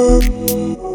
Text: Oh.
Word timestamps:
Oh. 0.00 0.87